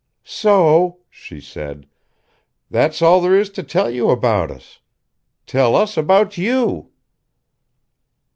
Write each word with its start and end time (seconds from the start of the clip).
"So," 0.23 0.97
she 1.11 1.39
said, 1.39 1.85
"that's 2.71 3.03
all 3.03 3.21
there 3.21 3.35
is 3.35 3.51
to 3.51 3.61
tell 3.61 3.87
you 3.91 4.09
about 4.09 4.49
us. 4.49 4.79
Tell 5.45 5.75
us 5.75 5.95
about 5.95 6.39
you." 6.39 6.89